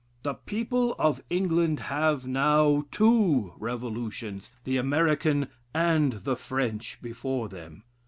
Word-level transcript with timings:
The 0.23 0.33
people 0.33 0.95
of 0.97 1.21
England 1.29 1.81
have 1.81 2.25
now 2.25 2.85
two 2.89 3.53
Revolutions, 3.59 4.49
the 4.63 4.77
American 4.77 5.49
and 5.75 6.13
the 6.23 6.35
French 6.35 6.97
before 7.03 7.47
them. 7.47 7.83